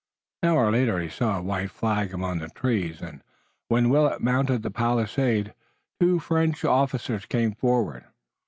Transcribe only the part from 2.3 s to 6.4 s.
the trees, and when Willet mounted the palisade two